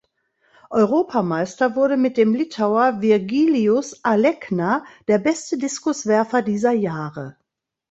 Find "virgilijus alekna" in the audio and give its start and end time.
3.01-4.83